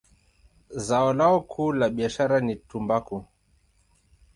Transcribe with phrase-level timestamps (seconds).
[0.87, 3.17] Zao lao kuu la biashara ni tumbaku.